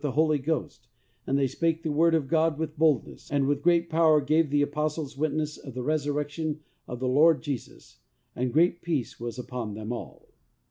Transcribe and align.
85 0.03 0.09
the 0.13 0.21
Holy 0.23 0.39
Ghost, 0.39 0.87
and 1.27 1.37
they 1.37 1.45
spake 1.45 1.83
the 1.83 1.91
word 1.91 2.15
of 2.15 2.27
God 2.27 2.57
with 2.57 2.75
boldness, 2.75 3.29
and 3.29 3.45
with 3.45 3.61
great 3.61 3.87
power 3.87 4.19
gave 4.19 4.49
the 4.49 4.63
apostles 4.63 5.15
witness 5.15 5.57
of 5.59 5.75
the 5.75 5.83
resur 5.83 6.15
rection 6.15 6.57
of 6.87 6.99
the 6.99 7.07
Lord 7.07 7.43
Jesus, 7.43 7.99
and 8.35 8.51
great 8.51 8.81
peace 8.81 9.19
was 9.19 9.37
upon 9.37 9.75
them 9.75 9.93
all." 9.93 10.29